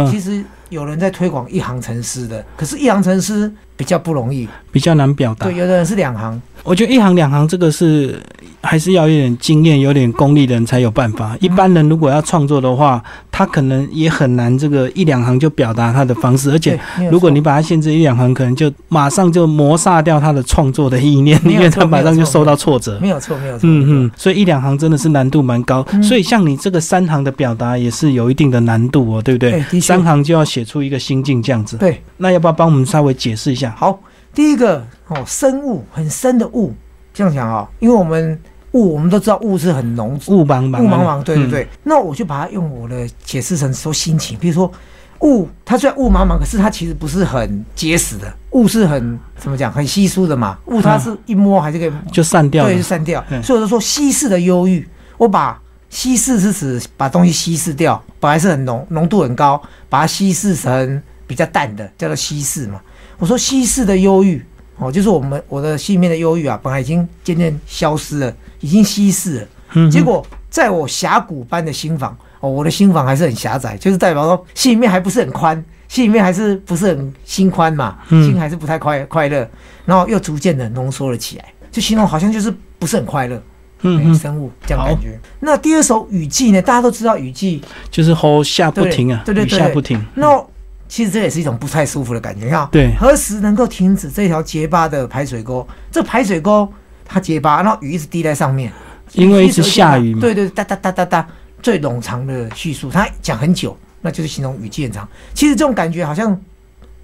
[0.10, 3.52] 其实有人在推广一行成诗的，可是，一行成诗
[3.82, 5.48] 比较不容易，比较难表达。
[5.48, 6.40] 对，有的人是两行。
[6.64, 8.22] 我觉得一行两行这个是。
[8.64, 11.36] 还是要有点经验、有点功力的人才有办法。
[11.40, 16.52] 一般人如果要创作的话，他可能也很难这个一两行就表达他的方式。
[16.52, 23.00] 而且，如果你把它限制一两行，可能就马上就磨杀掉他的创作的意念，因为他马上就受到挫折。
[23.02, 23.62] 没有错，没有错。
[23.64, 25.84] 嗯嗯，所以一两行真的是难度蛮高。
[26.04, 29.60] 所以像你这个三行的表达也是有一定的难度哦，对不对？
[29.82, 31.78] 三行就要写出一个心境这样子。
[31.78, 33.71] 对，那要不要帮我们稍微解释一下？
[33.76, 34.00] 好。
[34.34, 36.74] 第一个哦，深雾很深的雾，
[37.14, 38.40] 这样讲啊，因为我们
[38.72, 41.68] 雾我们都知道雾是很浓雾茫茫雾茫茫，对对对。
[41.84, 44.72] 那我就把它用我的解释成说心情，比如说
[45.20, 50.58] 雾，它虽然雾茫茫，可是它其实不是很结实的，雾是很怎么讲，很稀疏的嘛。
[50.68, 53.22] 雾它是一摸还是可以就散掉，对，就散掉。
[53.44, 62.80] 所以我就说稀释的忧郁，我把稀释是指把东西稀释掉，本来是很浓浓度很高，把它稀释成比较淡的，叫做稀释嘛。
[63.22, 64.44] 我说稀释的忧郁
[64.78, 69.48] 哦，就是我们我的心里面的忧郁啊，本来已经渐渐消失了，已经稀释了。
[69.74, 69.92] 嗯。
[69.92, 79.48] 结果在我峡谷般的心房哦，我的心房还是很狭窄，就是代表说心里面还不是很宽，心里面还是不是很心宽嘛，心还是不太快快乐，
[79.86, 83.40] 然后又逐渐的浓缩了起来，就形容好像就是不是很快乐。
[83.82, 84.16] 嗯。
[84.16, 85.20] 生物这样感觉。
[85.40, 86.60] 那第二首雨季呢？
[86.60, 90.04] 大家都知道雨季就是吼下不停啊，对对对，下不停。
[90.16, 90.44] 那
[90.92, 95.66] 其实这也是一种不太舒服的感觉，看，对，何时能够停止这条结巴的排水沟？
[95.90, 96.68] 这排水沟
[97.06, 98.70] 它结巴，然后雨一直滴在上面，
[99.14, 100.20] 因为一直下雨嘛。
[100.20, 101.26] 对对，哒哒哒哒哒，
[101.64, 105.08] 最冗长的叙述，他讲很久，那就是形容雨季很长。
[105.34, 106.38] 其实这种感觉好像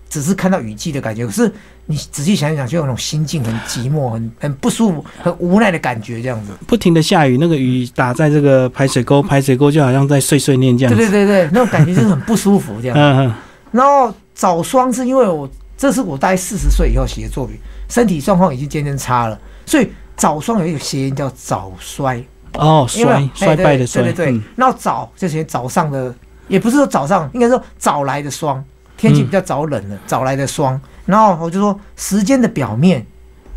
[0.09, 1.49] 只是看到雨季的感觉，可是
[1.85, 6.51] 你仔细想一想，就有那种心境很寂寞、很很不舒服、很无奈的感觉，这样子。
[6.67, 10.93] 不停的下雨，那个雨打在这个排水沟，排水沟就好像在碎碎念这样。
[10.93, 12.97] 对对对对，那种感觉就是很不舒服这样。
[12.97, 13.33] 嗯嗯。
[13.71, 17.57] 然后早霜是因为我这是我大概四十岁以后写的作品，
[17.89, 24.01] 身体状况已经渐渐差了，所以早霜有一个谐音叫早衰哦，衰衰败的衰。
[24.01, 26.13] 对对对，那早就是早上的，
[26.47, 28.63] 也不是说早上，应该说早来的霜，
[28.97, 30.79] 天气比较早冷了，早来的霜。
[31.05, 33.05] 然后我就说时间的表面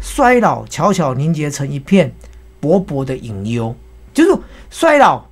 [0.00, 2.12] 衰老悄悄凝结成一片
[2.60, 3.74] 薄薄的隐忧，
[4.12, 5.24] 就是衰老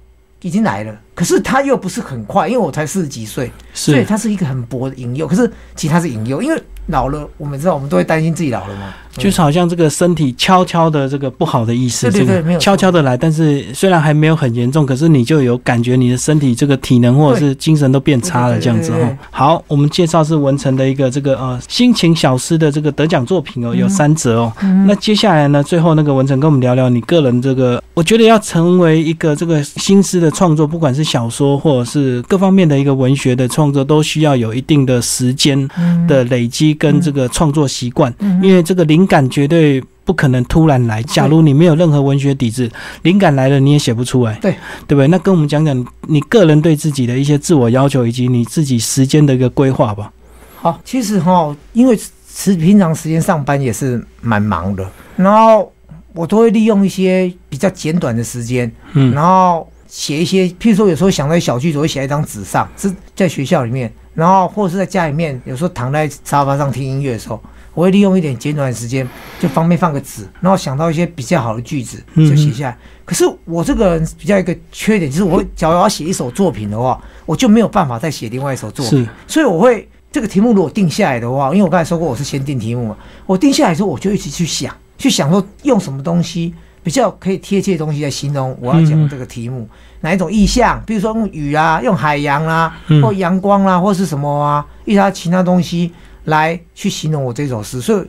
[0.43, 1.01] 已经来了。
[1.15, 5.27] 可是他又不是很快，因为我才四十几岁，所以他是一个很薄的引诱。
[5.27, 8.95] 可是其实他是引诱，因为老了，我们知道我们都会担心自己老了嘛。
[9.17, 19.17] 就是好像这个身体悄悄的这个不好的意思，对对对，没有悄悄的来，但是虽然还没有很严重，可是你就有感觉你的身体这个体能或者是精神都变差了这样子哦。
[19.31, 24.53] 好，我们介绍是文成的一个这个呃心情小诗的这个得奖作品哦，有三折哦。
[24.87, 35.69] 那接下来呢，最后那个文成跟我们聊聊你个人这个，我觉得要成为一个这个新诗的创作，不管是小说或者是各方面的一个文学的创作，都需要有一定的时间
[36.07, 39.09] 的累积跟这个创作习惯，因为这个灵。
[39.09, 41.03] 感绝对不可能突然来。
[41.03, 42.71] 假如你没有任何文学底子，
[43.03, 44.53] 灵感来了你也写不出来，对
[44.87, 45.09] 对不对？
[45.09, 50.13] 那跟我们讲讲你个人对自己的一些自我要求，以及你自己时间的一个规划吧。
[50.57, 51.99] 好，其实哈，因为
[52.31, 55.73] 是平常时间上班也是蛮忙的，然后
[56.13, 67.41] 我都会利用一些比较简短的时间，嗯，然后写一些，譬如说有时候想在小剧组，会写一张纸上，是在学校里面，然后或者是在家里面，有时候躺在沙发上听音乐的时候。
[67.79, 72.77] 我会利用一点简短的时间，就方便放个纸，然后想到一些比较好的句子就写下来。
[73.05, 79.07] 可是我这个人比较一个缺点，就是我假如要写一首作品的话，我就没有办法再写另外一首作品。
[79.29, 89.69] 所以我会这个题目如果定下来的话，因为我刚才说过我是先定题目嘛，我定下来之后我就一直去想，去想说用什么东西比较可以贴切的东西来形容我要讲这个题目，
[90.01, 95.93] 哪一种意象，比如说用雨啊，用海洋啊，或阳光啊，或是什么啊，其他其他东西。
[96.25, 98.07] 来去形容我这首诗，所以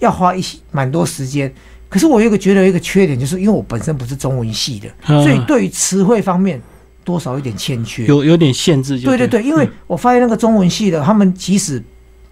[0.00, 1.52] 要花一些蛮多时间。
[1.88, 4.88] 可是我有个觉得一个缺点，就是因为我本身不是中文系的，
[5.22, 6.60] 所以对于词汇方面
[7.04, 8.98] 多少有点欠缺，有有点限制。
[8.98, 11.80] 对对对，因为我发现那个中文系的，他们即使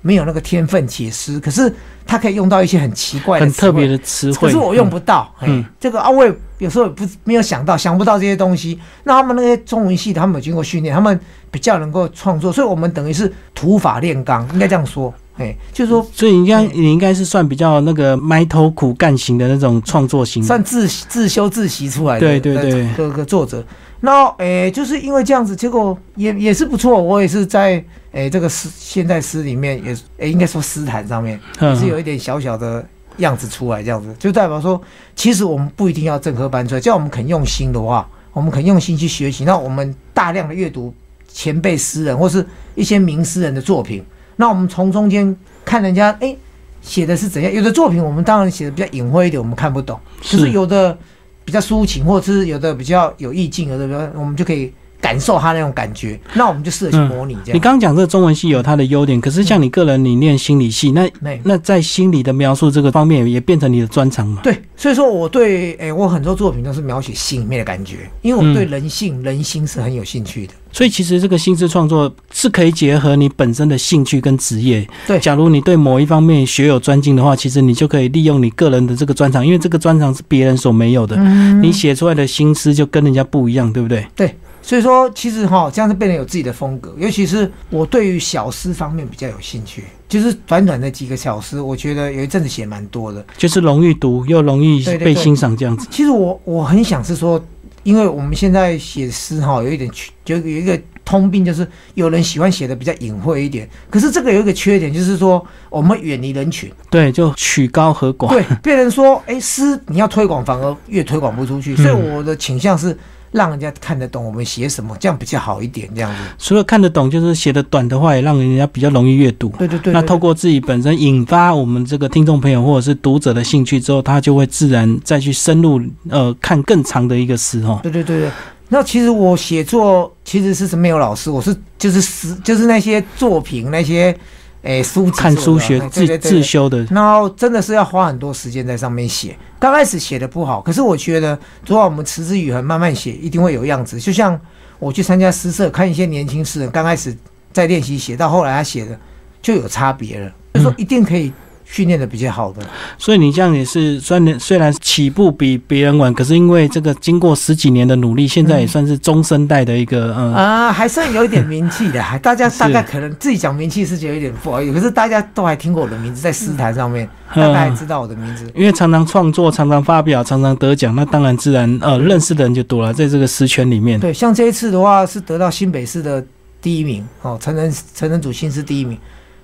[0.02, 1.72] 没有那个天分写诗，可是
[2.04, 5.32] 他可以用到一些很奇怪的、很特别的词汇，可是我用不到。
[5.40, 8.78] 嗯，这个啊，我也有时候不没有想到，想不到这些东西。
[9.04, 11.18] 那他们那些中文系的，他们有经过训练，他们
[11.50, 15.12] 比较能够创作，所以我们等于是土法炼钢，应该这样说。
[15.36, 23.64] 哎，就是说，所以你应该你应该是算比较那个埋头苦干型的那种创作型，算自自修自习出来的，对对对，各个作者。
[24.00, 27.00] 那哎，就是因为这样子，结果也也是不错。
[27.00, 32.84] 我也是在哎这个诗现代诗里面，也哎应该说诗坛上面也是有一点小小的
[33.16, 34.78] 样子出来，这样子就代表说，
[35.16, 40.92] 其实我们不一定要正科班出来，只要我们肯用心的话，我们肯用心去学习，那我们大量的阅读
[41.26, 44.04] 前辈诗人或是一些名诗人的作品。
[44.42, 46.36] 那我们从中间看人家哎
[46.80, 50.50] 写的是怎样，有的作品我们当然写的比较隐晦一点，我们看不懂；可是。
[50.50, 50.98] 有的
[51.44, 57.56] 比较抒情，或者是有的比较有意境，有的比较我们就可以感受他那种感觉，那我们就试着去模拟这样。
[57.56, 61.10] 你刚刚讲这个中文系有它的优点，可是像你个人你念心理系，那
[61.42, 64.40] 那在心理的描述这个方面也变成你的专长嘛？
[64.44, 70.52] 对，所以说我对诶，我很多作品都是描写心里面的感觉，因为我对人性、人心是很有兴趣的。
[70.74, 74.88] 所以其实这个心智创作是可以结合你本身的兴趣跟职业。
[75.06, 81.16] 对，假如你对某一方面学有专精的话，其实你就可以利用你个人的这个专长，因为这个专长是别人所没有的，
[81.60, 84.06] 你写出来的心思就跟人家不一样，对不对？
[84.16, 84.34] 对。
[84.62, 86.94] 所以说，其实哈，这样子变得有自己的风格。
[86.96, 95.88] 尤其是我对于小诗方面比较有兴趣，就是短短的几个小诗，我觉得有一阵子写蛮多的，就是容易读又容易被欣赏这样子。
[95.90, 97.44] 其实我我很想是说，
[97.82, 103.68] 因为我们现在写诗哈，有一点缺，就有一个通病，就是有人喜欢写的比较隐晦一点。
[103.90, 108.28] 可是这个有一个缺点，就是说我们远离人群，对，就曲高和寡。
[108.28, 111.74] 对，变成说，哎，诗你要推广，反而越推广不出去。
[111.74, 112.96] 所以我的倾向是。
[113.32, 115.88] 让人家看得懂我们写什么，这样比较好一点。
[115.94, 119.48] 这样子，除了看得懂，就是写的短的话，也让人家比较容易阅读。
[119.58, 119.92] 对对对。
[119.92, 127.80] 那透过自己本身引发我们这个听众朋友或者是读者的兴趣之后，他就会自然再去深入呃看更长的一个诗哦。
[127.82, 128.30] 对对对对。
[128.68, 134.16] 那其实我写作其实是没有老师，我是就是诗就是那些作品那些。
[134.62, 139.36] 哎，书看书学自自修的，然后真的是要花很多时间在上面写。
[139.58, 143.98] 刚开始写的不好，可是我觉得，如果我们持之以恒，慢慢写，一定会有样子。
[143.98, 144.40] 就像
[144.78, 147.16] 我去参加诗社，看一些年轻诗人，刚开始
[147.52, 148.98] 在练习写，到后来他写的
[149.40, 150.32] 就有差别了。
[150.54, 151.32] 就说一定可以。
[151.72, 152.60] 训练的比较好的，
[152.98, 173.98] 所以你这样也是虽然虽然起步比别人晚，可是因为这个经过十几年的努力，现在也算是中生代的一个嗯啊，还算有一点名气的，还大家大概可能自己讲名气是觉得有点不好意思，可是大家都还听过我的名字，在诗坛上面大概知道我的名字，因为常常创作、常常发表、常常得奖，那当然自然呃认识的人就多了，在这个诗圈里面。
[173.98, 176.22] 对，像这一次的话是得到新北市的
[176.60, 178.98] 第一名哦，成人成人组新诗第一名。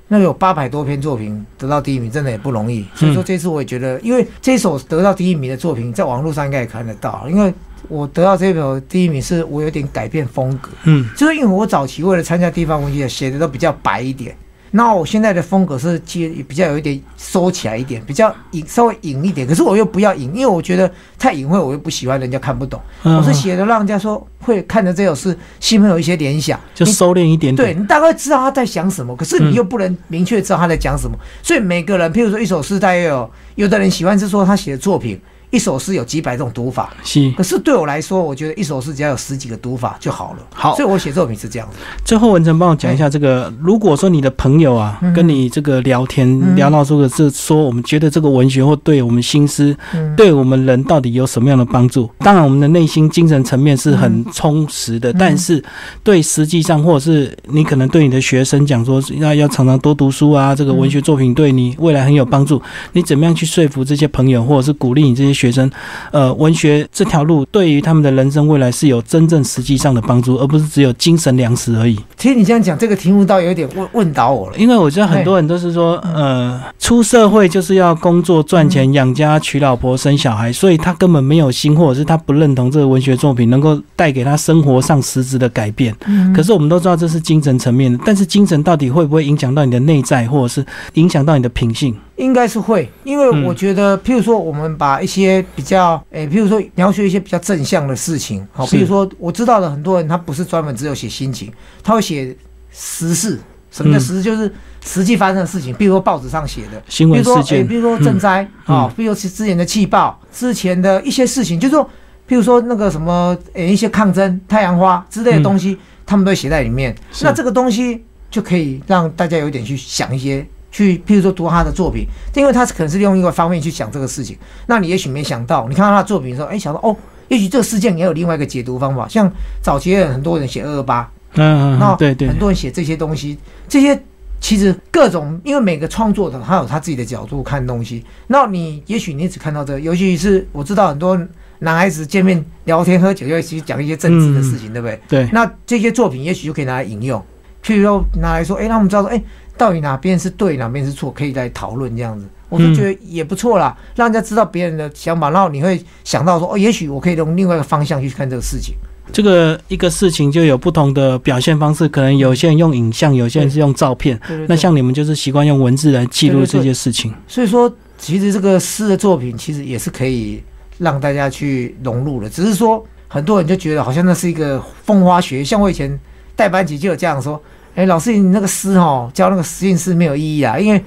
[0.09, 2.85] 那有八百多篇作品得到第一名，真的也不容易。
[2.94, 7.27] 所以说这次我也觉得，因为这首得到第一名的作品，在网络上应该也看得到。
[7.29, 7.53] 因为
[7.88, 14.35] 我得到这首第一名，是我有点改变风格，嗯，就是因为我早期为了参加地方文学，写的都比较白一点。
[14.71, 19.47] 那我现在的风格是接比较有一点收起来一点，比较隐稍微隐一点。
[19.47, 22.81] 可是我又不要隐，因为我觉得太隐晦，我又不喜欢人家看不懂。
[23.03, 27.55] 我是写的让人家说会看着这首诗，心里有一些联想，就收敛一点。
[27.55, 31.17] 对你大概知道他在想什么，可是你又不能明确知道他在讲什么。
[31.43, 35.21] 所以每个人，譬如说一首诗，大约有有的人喜欢是说他写的作品。
[35.51, 37.31] 一首诗有几百种读法，是。
[37.33, 40.39] 可是对我来说，我觉得一首诗只要有十几个读法就好了。
[40.53, 41.79] 好，所以我写作品是这样子。
[42.05, 43.51] 最后，文成帮我讲一下这个。
[43.63, 49.75] 如果说你的朋友啊，跟你这个聊天聊到这个是说，我们觉得这个文学或对我们心思，
[50.17, 52.11] 对我们人到底有什么样的帮助？
[52.19, 55.65] 当然，我们的内心精神层面是很充实的，但是
[56.05, 62.61] 对实际上，或者是你可能对你的学生讲说，要要常常多读书啊，这个文学作品对你未来很有帮助。
[62.93, 65.38] 你怎么样去说服这些朋友，或者是鼓励你这些？
[65.38, 65.70] 学生，
[66.11, 71.96] 呃，文学这条路对于他们的人生未来是有真正实际上的帮助，而不是只有精神粮食而已。
[72.16, 74.59] 听你这样讲，这个题目倒有点问问倒我了。
[74.59, 85.94] 因为我知道很多人都是说，呃，出社会就是要工作赚钱养家娶老婆生小孩，所以他根本没有心，或者是他不认同这个文学作品能够带给他生活上实质的改变。
[86.35, 91.94] 可是我们都知道这是精神层面的，但是精神到底会不会影响到你的内在，或者是影响到你的品性？
[92.19, 101.51] 应该是会，因为我觉得，譬如说，我们把一些比较，诶，譬如说描述一些比较正向的事情，好，譬如说我知道的很多人，他不是专门只有写心情，
[101.83, 102.37] 他会写
[102.71, 103.39] 实事。
[103.71, 104.23] 什么叫实事？
[104.23, 104.53] 就是
[104.85, 111.85] 实际发生的事情，比如说报纸上写的新闻事件，比如说赈灾啊，比如说之前的气爆，之前的一些事情，就是说，
[112.29, 116.93] 譬如说那个什么，诶，一些抗争、太阳花之类的东西，他们都写在里面。
[117.21, 120.45] 那这个东西就可以让大家有点去想一些。
[120.71, 126.95] 去，譬如说读他的作品，因为他是可能是用一个方面去想这个事情，那你也许没想到，你看到他的作品的时候，哎，想到哦，
[127.29, 129.09] 也许这个事件也有另外一个解读方法。
[129.09, 129.31] 像
[129.63, 133.99] 早期很多人写二二八，嗯，那对对，很多人写这些东西，这些
[134.41, 138.05] 其实各种，因为每个创作者他有他自己的角度看东西。
[138.27, 141.19] 那你也许你只看到这，尤其是我知道很多
[141.61, 145.01] 男孩子见面聊天喝酒，尤其讲一些政治的事情，对不对？
[145.09, 145.29] 对。
[145.33, 147.21] 那这些作品也许就可以拿来引用，
[147.65, 149.23] 譬如说拿来说，哎，让我们知道说，哎。
[149.59, 158.75] 到底哪边是对，哪边是错，可以来讨论这样子，我就觉得也不错啦，让人家知道别人的想法，然后你会想到说，哦，也许我可以用另外一个方向去看这个事情。
[159.11, 164.20] 这个一个事情就有不同的表现方式，可能有些人用影像，有些人是用照片。
[164.47, 167.14] 那像你们就是习惯用文字来记录这些事情。
[167.26, 170.43] 所以说，其实这个诗的作品其实也是可以
[170.76, 175.45] 让大家去融入的，只是说很多人就觉得好像那是一个风花雪月。
[175.45, 175.99] 像我以前
[176.37, 177.43] 带班级就有这样说
[177.79, 180.83] ：“哎，老师，你那个诗哦，教那个实验室没有意义啊，因为。”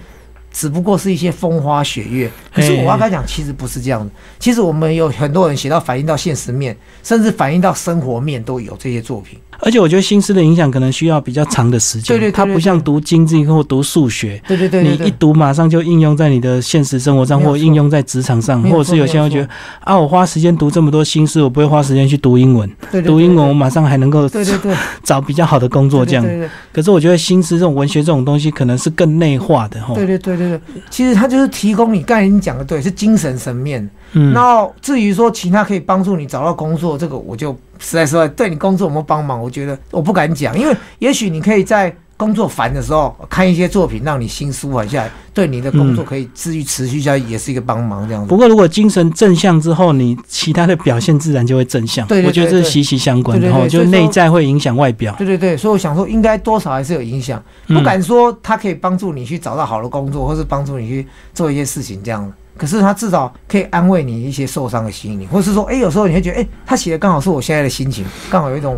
[0.53, 4.11] 只不过是一些风花雪月，可是我要跟他讲，其实不是这样的。
[4.37, 9.39] 其实我们有很多人写到反映到现实面，甚至反映到生活面都有这些作品。
[9.61, 19.47] 而且我觉得新诗的影响可能需要比较长的时间，对对，它不像读经济或读数学，对对对，你一读马上就应用在你的现实生活上，或应用在职场上，或者是有些人觉得
[19.81, 22.69] 啊，我花时间读这么多新诗，我不会花时间去读英文，
[23.05, 24.75] 读英文我马上还能够对对对。
[25.03, 26.25] 找比较好的工作这样。
[26.71, 29.93] 可是我觉得新诗这种文学这种东西可能是更内化的哈。
[29.93, 33.87] 对对对对对，其实它就是提供你刚才你讲的对，是精神层面。
[34.13, 48.29] 嗯，那至于说其他可以帮助你找到工作，这个我就实在说对你工作有没有帮忙，我觉得我不敢讲，因为也许你可以在工作烦的时候看一些作品，让你心舒缓下来，对你的工作可以至于持续下去，也是一个帮忙这样子。
[48.29, 52.05] 不过如果精神正向之后，你其他的表现 自然就会正向。
[52.05, 55.15] 对，我觉得这是息息相关的哈，就内在会影响外表。
[55.17, 62.31] 对对对，所以我想说，应该多少还是有影响，不敢说它可以帮助你去找到好的工作，或是帮助你去做一些事情这样。
[62.61, 68.77] 可是他至少可以安慰你一些受伤的心灵，或是说，哎，有时候你会觉得，哎，他写的刚好是我现在的心情，刚好有一种。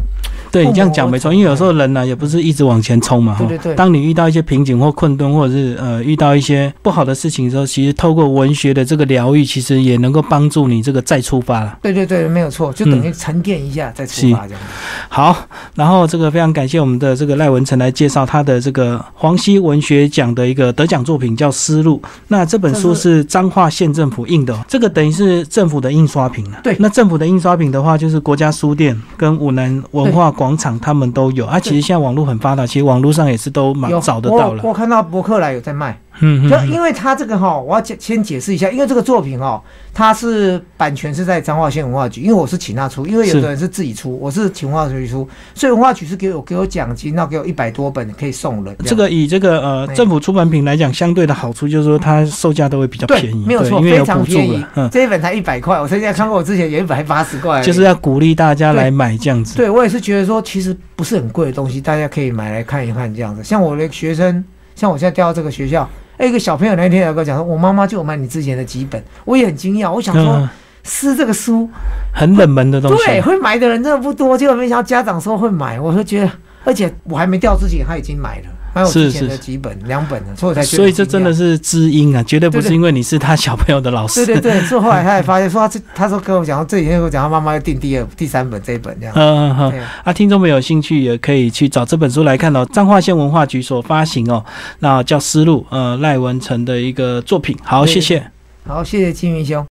[0.50, 3.36] 对你这样讲没错，因为有时候人呢也不是一直往前冲嘛。
[3.40, 3.76] 对对对。
[3.76, 11.78] 当你遇到一些瓶颈或困顿，或者是呃遇到一些不好的事情的时候，其实透过文学的这个疗愈，其实也能够帮助你这个再出发了。
[11.82, 14.62] 对对对，没有错，就等于沉淀一下再出发这样。
[15.10, 15.36] 好，
[15.74, 22.00] 然后这个非常感谢我们的这个赖文成来介绍他的这个黄溪文学奖的一个得奖作品叫《思路》。
[22.28, 26.60] 那这本书是彰化县政府印的，这个等于是政府的印刷品了。
[26.64, 26.76] 对。
[26.80, 30.32] 那政府的印刷品的话，就是国家书店跟武南文化。
[30.44, 34.62] 广场他们都有啊，其实现在网络很发达，其实网络上也是都蛮找得到了。
[34.64, 35.98] 我看到博客来有在卖。
[36.24, 39.62] 嗯，就因为他这个哈，我要先解释一下，因为这个作品哦，
[39.94, 48.76] 它是版权是在彰化县文化局，因为我是请他出，因为有的人是自己出，我是请文化局出，所以文化局是给我给我奖金，那给我一百多本可以送人。
[48.86, 54.66] 这个以这个呃政府出版品来讲，相对的好处就是说它售价都会比较便宜，没有错，非常便宜。
[54.76, 57.62] 嗯，这一本才一百块，我曾经看过，我之前有一本还八十块。
[57.62, 59.56] 就是要鼓励大家来买这样子。
[59.58, 63.44] 对，我也是觉得说，其实不是很贵的东西，大家可以买来看一看这样子。
[63.44, 64.44] 像我的学生，
[64.76, 65.90] 像我现在调到这个学校。
[66.18, 69.92] 哎，一个小朋友那天有跟我讲说，我妈妈就有买你之前的几本，我也很惊讶。
[69.92, 70.48] 我想说，
[70.84, 71.70] 撕这个书
[72.14, 74.38] 很冷门的东西，对，会买的人真的不多。
[74.38, 76.32] 结果没想到家长说会买，我就觉得，
[76.66, 78.46] 而且我还没掉之前他已经买了。
[78.74, 84.26] 还有之前的几本两本的，所以才所以这真的是知音啊，绝对不是因为你是他小朋友的老师。
[84.26, 89.14] 对对对， 所以后来他也发现说，他这他说跟我讲，这几天跟我讲，他妈妈要订第二、第三本这一本这样。
[89.16, 89.84] 嗯嗯嗯。
[90.04, 94.44] 啊，听众们有兴趣也可以去找这本书来看哦，彰化县文化局所发行哦，
[94.80, 97.56] 那叫《思路》呃赖文成的一个作品。
[97.62, 98.32] 好，谢谢。
[98.66, 99.62] 好，谢谢金云兄。